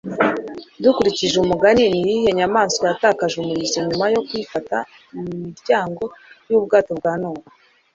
[0.83, 4.77] Dukurikije Umugani Niyihe nyamaswa yatakaje umurizo nyuma yo kuyifata
[5.13, 6.03] mumiryango
[6.49, 7.43] yubwato bwa Nowa?